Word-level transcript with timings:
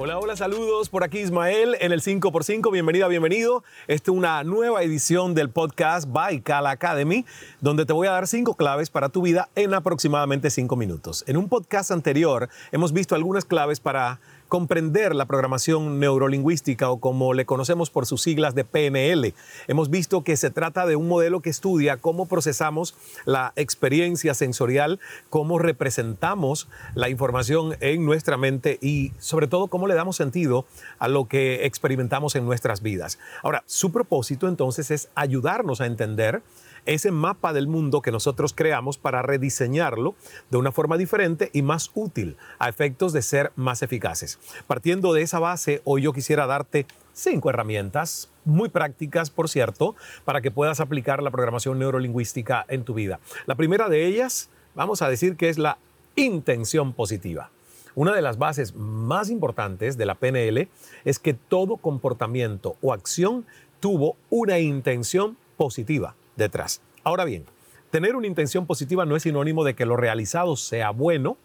Hola, 0.00 0.16
hola, 0.16 0.36
saludos. 0.36 0.88
Por 0.90 1.02
aquí 1.02 1.18
Ismael 1.18 1.76
en 1.80 1.90
el 1.90 2.00
5x5. 2.00 2.70
Bienvenida, 2.70 3.08
bienvenido. 3.08 3.64
Esta 3.88 4.12
es 4.12 4.16
una 4.16 4.44
nueva 4.44 4.84
edición 4.84 5.34
del 5.34 5.50
podcast 5.50 6.08
by 6.08 6.40
Academy, 6.46 7.26
donde 7.60 7.84
te 7.84 7.92
voy 7.92 8.06
a 8.06 8.12
dar 8.12 8.28
cinco 8.28 8.54
claves 8.54 8.90
para 8.90 9.08
tu 9.08 9.22
vida 9.22 9.48
en 9.56 9.74
aproximadamente 9.74 10.50
cinco 10.50 10.76
minutos. 10.76 11.24
En 11.26 11.36
un 11.36 11.48
podcast 11.48 11.90
anterior 11.90 12.48
hemos 12.70 12.92
visto 12.92 13.16
algunas 13.16 13.44
claves 13.44 13.80
para 13.80 14.20
comprender 14.48 15.14
la 15.14 15.26
programación 15.26 16.00
neurolingüística 16.00 16.90
o 16.90 16.98
como 16.98 17.34
le 17.34 17.46
conocemos 17.46 17.90
por 17.90 18.06
sus 18.06 18.22
siglas 18.22 18.54
de 18.54 18.64
PNL. 18.64 19.34
Hemos 19.68 19.90
visto 19.90 20.24
que 20.24 20.36
se 20.36 20.50
trata 20.50 20.86
de 20.86 20.96
un 20.96 21.08
modelo 21.08 21.40
que 21.40 21.50
estudia 21.50 21.98
cómo 21.98 22.26
procesamos 22.26 22.94
la 23.24 23.52
experiencia 23.56 24.34
sensorial, 24.34 24.98
cómo 25.30 25.58
representamos 25.58 26.68
la 26.94 27.08
información 27.08 27.76
en 27.80 28.04
nuestra 28.04 28.36
mente 28.36 28.78
y 28.80 29.12
sobre 29.18 29.46
todo 29.46 29.68
cómo 29.68 29.86
le 29.86 29.94
damos 29.94 30.16
sentido 30.16 30.66
a 30.98 31.08
lo 31.08 31.28
que 31.28 31.66
experimentamos 31.66 32.34
en 32.34 32.44
nuestras 32.44 32.82
vidas. 32.82 33.18
Ahora, 33.42 33.62
su 33.66 33.92
propósito 33.92 34.48
entonces 34.48 34.90
es 34.90 35.08
ayudarnos 35.14 35.80
a 35.80 35.86
entender 35.86 36.42
ese 36.86 37.10
mapa 37.10 37.52
del 37.52 37.68
mundo 37.68 38.02
que 38.02 38.12
nosotros 38.12 38.52
creamos 38.54 38.98
para 38.98 39.22
rediseñarlo 39.22 40.14
de 40.50 40.58
una 40.58 40.72
forma 40.72 40.96
diferente 40.96 41.50
y 41.52 41.62
más 41.62 41.90
útil 41.94 42.36
a 42.58 42.68
efectos 42.68 43.12
de 43.12 43.22
ser 43.22 43.52
más 43.56 43.82
eficaces. 43.82 44.38
Partiendo 44.66 45.12
de 45.12 45.22
esa 45.22 45.38
base, 45.38 45.82
hoy 45.84 46.02
yo 46.02 46.12
quisiera 46.12 46.46
darte 46.46 46.86
cinco 47.12 47.50
herramientas 47.50 48.30
muy 48.44 48.68
prácticas, 48.68 49.30
por 49.30 49.48
cierto, 49.48 49.94
para 50.24 50.40
que 50.40 50.50
puedas 50.50 50.80
aplicar 50.80 51.22
la 51.22 51.30
programación 51.30 51.78
neurolingüística 51.78 52.64
en 52.68 52.84
tu 52.84 52.94
vida. 52.94 53.20
La 53.46 53.54
primera 53.54 53.88
de 53.88 54.06
ellas, 54.06 54.48
vamos 54.74 55.02
a 55.02 55.08
decir 55.08 55.36
que 55.36 55.48
es 55.48 55.58
la 55.58 55.78
intención 56.16 56.92
positiva. 56.92 57.50
Una 57.94 58.14
de 58.14 58.22
las 58.22 58.38
bases 58.38 58.74
más 58.74 59.28
importantes 59.28 59.98
de 59.98 60.06
la 60.06 60.14
PNL 60.14 60.68
es 61.04 61.18
que 61.18 61.34
todo 61.34 61.76
comportamiento 61.76 62.76
o 62.80 62.92
acción 62.92 63.44
tuvo 63.80 64.16
una 64.30 64.58
intención 64.58 65.36
positiva 65.56 66.14
detrás. 66.38 66.80
Ahora 67.04 67.26
bien, 67.26 67.44
tener 67.90 68.16
una 68.16 68.26
intención 68.26 68.66
positiva 68.66 69.04
no 69.04 69.16
es 69.16 69.24
sinónimo 69.24 69.64
de 69.64 69.74
que 69.74 69.84
lo 69.84 69.96
realizado 69.96 70.56
sea 70.56 70.90
bueno, 70.90 71.36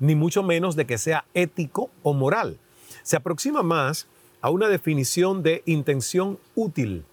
ni 0.00 0.16
mucho 0.16 0.42
menos 0.42 0.74
de 0.74 0.86
que 0.86 0.98
sea 0.98 1.24
ético 1.34 1.90
o 2.02 2.14
moral. 2.14 2.58
Se 3.02 3.16
aproxima 3.16 3.62
más 3.62 4.08
a 4.40 4.50
una 4.50 4.68
definición 4.68 5.42
de 5.42 5.62
intención 5.66 6.38
útil 6.54 7.04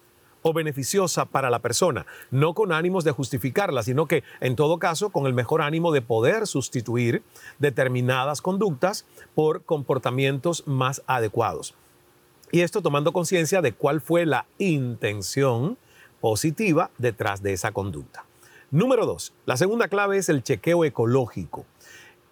o 0.48 0.54
beneficiosa 0.54 1.26
para 1.26 1.50
la 1.50 1.60
persona, 1.60 2.06
no 2.30 2.54
con 2.54 2.72
ánimos 2.72 3.04
de 3.04 3.12
justificarla, 3.12 3.82
sino 3.82 4.06
que 4.08 4.24
en 4.42 4.56
todo 4.56 4.78
caso 4.78 5.10
con 5.10 5.26
el 5.26 5.34
mejor 5.34 5.64
ánimo 5.64 5.92
de 5.92 6.04
poder 6.04 6.46
sustituir 6.46 7.24
determinadas 7.58 8.44
conductas 8.44 9.08
por 9.34 9.64
comportamientos 9.64 10.68
más 10.68 11.02
adecuados. 11.08 11.74
Y 12.52 12.62
esto 12.62 12.84
tomando 12.84 13.12
conciencia 13.12 13.64
de 13.64 13.74
cuál 13.74 14.02
fue 14.02 14.28
la 14.28 14.46
intención 14.60 15.80
positiva 16.22 16.92
detrás 16.98 17.42
de 17.42 17.54
esa 17.54 17.72
conducta. 17.72 18.26
Número 18.72 19.06
dos, 19.06 19.34
la 19.46 19.58
segunda 19.58 19.88
clave 19.88 20.18
es 20.18 20.30
el 20.30 20.44
chequeo 20.44 20.84
ecológico. 20.86 21.66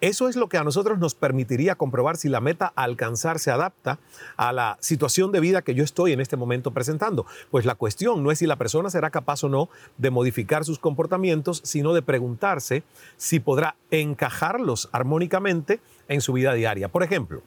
Eso 0.00 0.28
es 0.28 0.36
lo 0.36 0.50
que 0.50 0.58
a 0.58 0.64
nosotros 0.64 0.98
nos 0.98 1.14
permitiría 1.14 1.76
comprobar 1.76 2.18
si 2.18 2.28
la 2.28 2.42
meta 2.42 2.74
a 2.76 2.82
alcanzar 2.82 3.38
se 3.38 3.50
adapta 3.50 3.98
a 4.36 4.52
la 4.52 4.76
situación 4.80 5.32
de 5.32 5.40
vida 5.40 5.62
que 5.62 5.74
yo 5.74 5.82
estoy 5.82 6.12
en 6.12 6.20
este 6.20 6.36
momento 6.36 6.72
presentando. 6.72 7.24
Pues 7.50 7.64
la 7.64 7.74
cuestión 7.74 8.22
no 8.22 8.30
es 8.30 8.40
si 8.40 8.46
la 8.46 8.56
persona 8.56 8.90
será 8.90 9.08
capaz 9.08 9.44
o 9.44 9.48
no 9.48 9.70
de 9.96 10.10
modificar 10.10 10.64
sus 10.64 10.78
comportamientos, 10.78 11.62
sino 11.64 11.94
de 11.94 12.02
preguntarse 12.02 12.82
si 13.16 13.40
podrá 13.40 13.76
encajarlos 13.90 14.90
armónicamente 14.92 15.80
en 16.08 16.20
su 16.20 16.34
vida 16.34 16.52
diaria. 16.52 16.88
Por 16.88 17.02
ejemplo, 17.02 17.40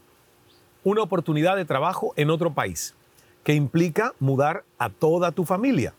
una 0.83 1.03
oportunidad 1.03 1.57
de 1.57 1.65
trabajo 1.65 2.13
en 2.15 2.31
otro 2.31 2.55
país 2.55 2.95
que 3.43 3.53
implica 3.53 4.15
mudar 4.19 4.63
a 4.79 4.89
toda 4.89 5.31
tu 5.31 5.45
familia. 5.45 5.93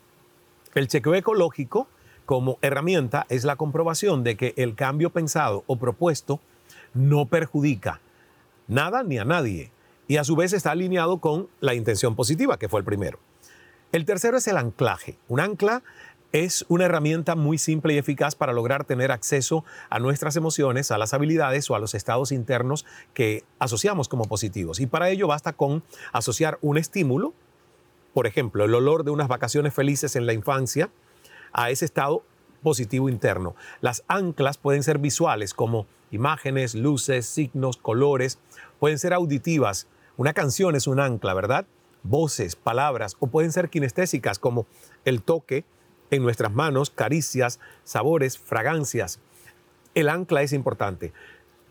El 0.75 0.87
chequeo 0.87 1.15
ecológico 1.15 1.87
como 2.25 2.59
herramienta 2.61 3.25
es 3.29 3.43
la 3.43 3.55
comprobación 3.55 4.23
de 4.23 4.37
que 4.37 4.53
el 4.55 4.75
cambio 4.75 5.09
pensado 5.09 5.63
o 5.67 5.77
propuesto 5.77 6.39
no 6.93 7.25
perjudica 7.25 8.01
nada 8.67 9.03
ni 9.03 9.17
a 9.17 9.25
nadie 9.25 9.71
y 10.07 10.17
a 10.17 10.23
su 10.23 10.35
vez 10.35 10.53
está 10.53 10.71
alineado 10.71 11.19
con 11.19 11.47
la 11.59 11.73
intención 11.73 12.15
positiva, 12.15 12.57
que 12.57 12.69
fue 12.69 12.79
el 12.79 12.85
primero. 12.85 13.19
El 13.91 14.05
tercero 14.05 14.37
es 14.37 14.47
el 14.47 14.57
anclaje. 14.57 15.17
Un 15.27 15.39
ancla 15.39 15.81
es 16.31 16.65
una 16.67 16.85
herramienta 16.85 17.35
muy 17.35 17.57
simple 17.57 17.93
y 17.93 17.97
eficaz 17.97 18.35
para 18.35 18.53
lograr 18.53 18.85
tener 18.85 19.11
acceso 19.11 19.65
a 19.89 19.99
nuestras 19.99 20.35
emociones, 20.35 20.91
a 20.91 20.99
las 20.99 21.13
habilidades 21.13 21.69
o 21.69 21.75
a 21.75 21.79
los 21.79 21.95
estados 21.95 22.31
internos 22.31 22.85
que 23.13 23.43
asociamos 23.57 24.07
como 24.07 24.25
positivos. 24.25 24.79
Y 24.79 24.85
para 24.85 25.09
ello 25.09 25.27
basta 25.27 25.53
con 25.53 25.83
asociar 26.11 26.59
un 26.61 26.77
estímulo, 26.77 27.33
por 28.13 28.27
ejemplo, 28.27 28.65
el 28.65 28.73
olor 28.73 29.03
de 29.03 29.11
unas 29.11 29.27
vacaciones 29.27 29.73
felices 29.73 30.15
en 30.15 30.25
la 30.25 30.33
infancia, 30.33 30.89
a 31.51 31.69
ese 31.69 31.85
estado 31.85 32.23
positivo 32.61 33.09
interno. 33.09 33.55
Las 33.81 34.03
anclas 34.07 34.57
pueden 34.57 34.83
ser 34.83 34.99
visuales 34.99 35.53
como 35.53 35.87
imágenes, 36.11 36.75
luces, 36.75 37.25
signos, 37.25 37.77
colores, 37.77 38.39
pueden 38.79 38.99
ser 38.99 39.13
auditivas. 39.13 39.87
Una 40.17 40.33
canción 40.33 40.75
es 40.75 40.87
un 40.87 40.99
ancla, 40.99 41.33
¿verdad? 41.33 41.65
Voces, 42.03 42.55
palabras, 42.55 43.15
o 43.19 43.27
pueden 43.27 43.51
ser 43.51 43.69
kinestésicas 43.69 44.39
como 44.39 44.65
el 45.05 45.21
toque 45.21 45.65
en 46.11 46.23
nuestras 46.23 46.51
manos, 46.51 46.89
caricias, 46.89 47.59
sabores, 47.83 48.37
fragancias. 48.37 49.19
El 49.95 50.09
ancla 50.09 50.41
es 50.41 50.53
importante. 50.53 51.13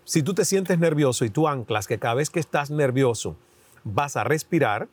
Si 0.04 0.22
tú 0.22 0.34
te 0.34 0.44
sientes 0.44 0.78
nervioso 0.78 1.25
y 1.25 1.31
tú 1.31 1.48
anclas 1.48 1.87
que 1.87 1.98
cada 1.98 2.15
vez 2.15 2.31
que 2.31 2.41
estás 2.41 2.71
nervioso 2.71 3.37
vas 3.84 4.16
a 4.16 4.25
respirar 4.25 4.88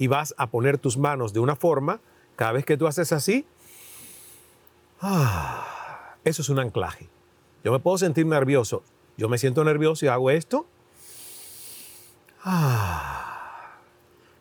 y 0.00 0.08
vas 0.08 0.34
a 0.36 0.48
poner 0.48 0.78
tus 0.78 0.98
manos 0.98 1.32
de 1.32 1.38
una 1.38 1.54
forma, 1.54 2.00
cada 2.34 2.50
vez 2.50 2.64
que 2.64 2.76
tú 2.76 2.88
haces 2.88 3.12
así, 3.12 3.46
Ah, 5.00 6.16
eso 6.24 6.42
es 6.42 6.48
un 6.50 6.58
anclaje. 6.58 7.08
Yo 7.64 7.72
me 7.72 7.78
puedo 7.78 7.96
sentir 7.96 8.26
nervioso. 8.26 8.82
Yo 9.16 9.28
me 9.28 9.38
siento 9.38 9.64
nervioso 9.64 10.04
y 10.04 10.08
hago 10.08 10.30
esto. 10.30 10.66
Ah, 12.44 13.78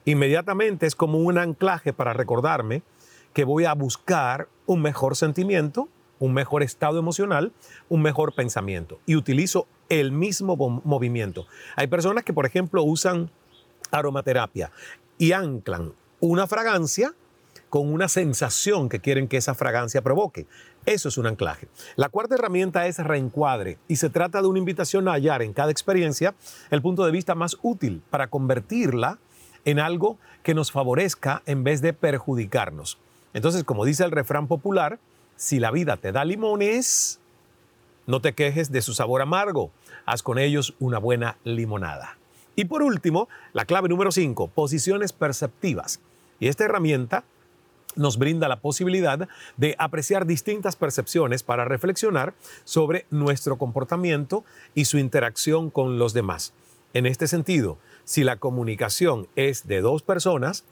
inmediatamente 0.06 0.86
es 0.86 0.96
como 0.96 1.20
un 1.20 1.38
anclaje 1.38 1.94
para 1.94 2.14
recordarme 2.14 2.84
que 3.34 3.46
voy 3.46 3.66
a 3.66 3.74
buscar 3.74 4.50
un 4.66 4.82
mejor 4.82 5.16
sentimiento, 5.16 5.88
un 6.20 6.34
mejor 6.34 6.62
estado 6.62 7.00
emocional, 7.00 7.54
un 7.88 8.02
mejor 8.02 8.34
pensamiento. 8.34 9.00
Y 9.06 9.16
utilizo 9.16 9.68
el 9.88 10.12
mismo 10.12 10.58
movimiento. 10.58 11.48
Hay 11.78 11.88
personas 11.88 12.26
que, 12.26 12.34
por 12.34 12.46
ejemplo, 12.46 12.84
usan 12.84 13.32
aromaterapia 13.92 14.72
y 15.20 15.34
anclan 15.34 15.94
una 16.20 16.48
fragancia 16.48 17.14
con 17.70 17.94
una 17.94 18.08
sensación 18.08 18.90
que 18.90 19.00
quieren 19.00 19.28
que 19.28 19.38
esa 19.38 19.54
fragancia 19.54 20.02
provoque. 20.02 20.48
Eso 20.88 21.10
es 21.10 21.18
un 21.18 21.28
anclaje. 21.28 21.68
La 21.96 22.10
cuarta 22.10 22.36
herramienta 22.36 22.88
es 22.88 22.98
reencuadre 22.98 23.78
y 23.88 23.98
se 23.98 24.10
trata 24.10 24.42
de 24.42 24.48
una 24.48 24.58
invitación 24.58 25.08
a 25.08 25.12
hallar 25.12 25.44
en 25.44 25.54
cada 25.54 25.70
experiencia 25.70 26.34
el 26.72 26.82
punto 26.82 27.06
de 27.06 27.12
vista 27.12 27.36
más 27.36 27.58
útil 27.62 28.02
para 28.10 28.28
convertirla 28.28 29.20
en 29.66 29.80
algo 29.80 30.18
que 30.42 30.56
nos 30.56 30.72
favorezca 30.72 31.44
en 31.46 31.64
vez 31.64 31.82
de 31.82 31.94
perjudicarnos. 31.94 32.98
Entonces, 33.34 33.64
como 33.64 33.86
dice 33.86 34.04
el 34.04 34.12
refrán 34.12 34.48
popular, 34.48 35.00
si 35.36 35.60
la 35.60 35.70
vida 35.70 35.98
te 35.98 36.12
da 36.12 36.26
limones, 36.26 37.20
no 38.08 38.22
te 38.22 38.34
quejes 38.34 38.72
de 38.72 38.82
su 38.82 38.94
sabor 38.94 39.22
amargo, 39.22 39.70
haz 40.06 40.24
con 40.24 40.40
ellos 40.40 40.74
una 40.80 40.98
buena 40.98 41.38
limonada. 41.44 42.18
Y 42.60 42.66
por 42.66 42.84
último, 42.84 43.30
la 43.54 43.64
clave 43.64 43.88
número 43.88 44.12
5, 44.12 44.50
posiciones 44.50 45.14
perceptivas. 45.14 46.02
Y 46.42 46.50
esta 46.50 46.66
herramienta 46.66 47.24
nos 47.96 48.18
brinda 48.18 48.50
la 48.50 48.60
posibilidad 48.60 49.30
de 49.56 49.76
apreciar 49.80 50.26
distintas 50.26 50.76
percepciones 50.76 51.42
para 51.42 51.64
reflexionar 51.64 52.34
sobre 52.66 53.06
nuestro 53.12 53.58
comportamiento 53.58 54.44
y 54.76 54.84
su 54.84 54.98
interacción 54.98 55.70
con 55.70 56.00
los 56.00 56.12
demás. 56.12 56.52
En 56.94 57.06
este 57.06 57.28
sentido, 57.28 57.78
si 58.04 58.26
la 58.26 58.36
comunicación 58.36 59.30
es 59.38 59.66
de 59.66 59.80
dos 59.80 60.02
personas, 60.02 60.66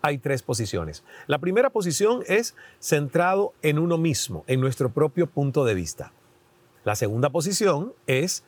hay 0.00 0.18
tres 0.18 0.42
posiciones. 0.42 1.02
La 1.26 1.40
primera 1.40 1.70
posición 1.70 2.22
es 2.28 2.54
centrado 2.78 3.52
en 3.62 3.80
uno 3.80 3.98
mismo, 3.98 4.44
en 4.46 4.60
nuestro 4.60 4.90
propio 4.90 5.26
punto 5.26 5.64
de 5.64 5.74
vista. 5.74 6.12
La 6.84 6.94
segunda 6.94 7.30
posición 7.30 7.94
es 8.06 8.44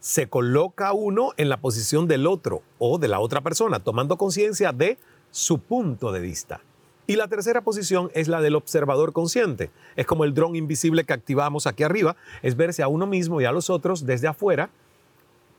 se 0.00 0.28
coloca 0.28 0.92
uno 0.92 1.32
en 1.36 1.48
la 1.48 1.56
posición 1.58 2.06
del 2.06 2.26
otro 2.26 2.62
o 2.78 2.98
de 2.98 3.08
la 3.08 3.20
otra 3.20 3.40
persona, 3.40 3.80
tomando 3.80 4.16
conciencia 4.16 4.72
de 4.72 4.98
su 5.30 5.58
punto 5.58 6.12
de 6.12 6.20
vista. 6.20 6.60
Y 7.08 7.16
la 7.16 7.28
tercera 7.28 7.60
posición 7.60 8.10
es 8.14 8.26
la 8.26 8.40
del 8.40 8.56
observador 8.56 9.12
consciente. 9.12 9.70
Es 9.94 10.06
como 10.06 10.24
el 10.24 10.34
dron 10.34 10.56
invisible 10.56 11.04
que 11.04 11.12
activamos 11.12 11.66
aquí 11.66 11.84
arriba, 11.84 12.16
es 12.42 12.56
verse 12.56 12.82
a 12.82 12.88
uno 12.88 13.06
mismo 13.06 13.40
y 13.40 13.44
a 13.44 13.52
los 13.52 13.70
otros 13.70 14.06
desde 14.06 14.28
afuera 14.28 14.70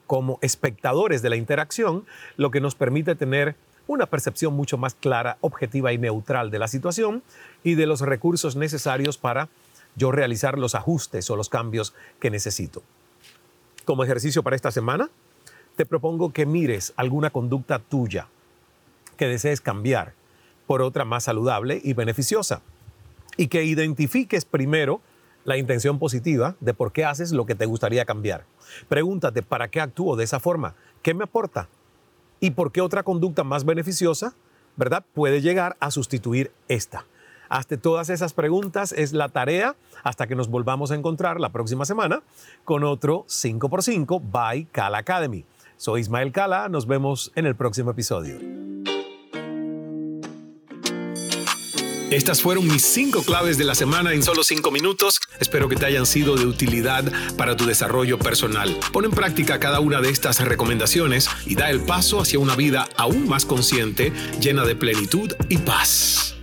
como 0.08 0.40
espectadores 0.42 1.22
de 1.22 1.30
la 1.30 1.36
interacción, 1.36 2.06
lo 2.38 2.50
que 2.52 2.62
nos 2.62 2.76
permite 2.76 3.16
tener 3.16 3.56
una 3.88 4.06
percepción 4.06 4.54
mucho 4.54 4.78
más 4.78 4.96
clara, 4.96 5.38
objetiva 5.42 5.94
y 5.94 5.98
neutral 5.98 6.52
de 6.52 6.60
la 6.60 6.68
situación 6.68 7.24
y 7.64 7.76
de 7.76 7.86
los 7.86 8.02
recursos 8.02 8.56
necesarios 8.56 9.18
para 9.18 9.50
yo 9.96 10.12
realizar 10.12 10.58
los 10.58 10.76
ajustes 10.76 11.30
o 11.30 11.36
los 11.36 11.50
cambios 11.50 11.94
que 12.20 12.30
necesito. 12.30 12.84
Como 13.88 14.04
ejercicio 14.04 14.44
para 14.44 14.58
esta 14.58 14.70
semana, 14.70 15.10
te 15.78 15.86
propongo 15.86 16.34
que 16.34 16.46
mires 16.46 16.92
alguna 16.98 17.30
conducta 17.30 17.80
tuya 17.80 18.28
que 19.16 19.28
desees 19.28 19.62
cambiar 19.62 20.14
por 20.66 20.82
otra 20.82 21.06
más 21.06 21.24
saludable 21.24 21.80
y 21.82 21.94
beneficiosa 21.94 22.62
y 23.38 23.48
que 23.48 23.64
identifiques 23.64 24.44
primero 24.44 25.00
la 25.46 25.56
intención 25.56 26.00
positiva 26.00 26.58
de 26.60 26.74
por 26.74 26.92
qué 26.92 27.06
haces 27.06 27.32
lo 27.32 27.46
que 27.46 27.56
te 27.56 27.66
gustaría 27.66 28.04
cambiar. 28.04 28.44
Pregúntate, 28.90 29.42
¿para 29.42 29.70
qué 29.70 29.80
actúo 29.80 30.18
de 30.18 30.26
esa 30.26 30.42
forma? 30.42 30.76
¿Qué 31.02 31.14
me 31.14 31.24
aporta? 31.24 31.70
¿Y 32.42 32.52
por 32.52 32.74
qué 32.74 32.82
otra 32.82 33.04
conducta 33.04 33.46
más 33.46 33.64
beneficiosa, 33.64 34.34
verdad, 34.76 35.06
puede 35.14 35.40
llegar 35.40 35.78
a 35.80 35.92
sustituir 35.92 36.52
esta? 36.68 37.06
Hazte 37.50 37.78
todas 37.78 38.10
esas 38.10 38.34
preguntas, 38.34 38.92
es 38.92 39.14
la 39.14 39.30
tarea 39.30 39.76
hasta 40.04 40.28
que 40.28 40.36
nos 40.36 40.50
volvamos 40.50 40.92
a 40.92 40.96
encontrar 40.96 41.40
la 41.40 41.50
próxima 41.50 41.86
semana 41.86 42.22
con 42.66 42.84
otro 42.84 43.26
5x5 43.28 44.22
by 44.32 44.66
Kala 44.72 45.00
Academy. 45.00 45.46
Soy 45.78 46.02
Ismael 46.02 46.32
Cala, 46.32 46.70
nos 46.70 46.88
vemos 46.88 47.32
en 47.36 47.46
el 47.46 47.56
próximo 47.56 47.92
episodio. 47.92 48.40
Estas 52.10 52.42
fueron 52.42 52.66
mis 52.66 52.84
cinco 52.84 53.22
claves 53.22 53.58
de 53.58 53.66
la 53.66 53.76
semana 53.76 54.14
en 54.14 54.24
solo 54.24 54.42
cinco 54.42 54.72
minutos. 54.72 55.20
Espero 55.42 55.68
que 55.68 55.76
te 55.76 55.86
hayan 55.86 56.06
sido 56.06 56.38
de 56.38 56.46
utilidad 56.46 57.04
para 57.38 57.58
tu 57.58 57.66
desarrollo 57.66 58.18
personal. 58.18 58.80
Pon 58.94 59.04
en 59.04 59.12
práctica 59.12 59.60
cada 59.60 59.82
una 59.82 60.00
de 60.00 60.10
estas 60.10 60.40
recomendaciones 60.40 61.30
y 61.46 61.56
da 61.56 61.70
el 61.70 61.82
paso 61.82 62.22
hacia 62.22 62.40
una 62.40 62.56
vida 62.56 62.88
aún 62.96 63.28
más 63.28 63.46
consciente, 63.46 64.14
llena 64.40 64.64
de 64.64 64.78
plenitud 64.78 65.34
y 65.50 65.58
paz. 65.58 66.37